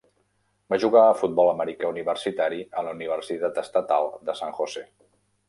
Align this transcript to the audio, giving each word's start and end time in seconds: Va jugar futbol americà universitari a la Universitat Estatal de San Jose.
Va 0.73 0.77
jugar 0.83 1.03
futbol 1.19 1.51
americà 1.51 1.91
universitari 1.91 2.65
a 2.81 2.85
la 2.89 2.95
Universitat 2.99 3.61
Estatal 3.65 4.11
de 4.31 4.39
San 4.43 4.59
Jose. 4.59 4.85